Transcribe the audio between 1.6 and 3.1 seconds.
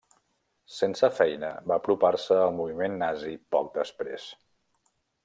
va apropar-se al moviment